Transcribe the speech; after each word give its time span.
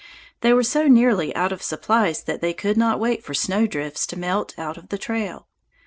They 0.39 0.51
were 0.51 0.63
so 0.63 0.87
nearly 0.87 1.31
out 1.35 1.51
of 1.51 1.61
supplies 1.61 2.23
that 2.23 2.41
they 2.41 2.53
could 2.55 2.75
not 2.75 2.99
wait 2.99 3.23
for 3.23 3.35
snowdrifts 3.35 4.07
to 4.07 4.17
melt 4.17 4.57
out 4.57 4.75
of 4.75 4.89
the 4.89 4.97
trail. 4.97 5.47